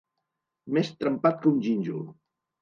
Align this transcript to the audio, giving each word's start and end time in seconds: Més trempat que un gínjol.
Més 0.77 0.89
trempat 1.03 1.37
que 1.45 1.49
un 1.53 1.61
gínjol. 1.67 2.01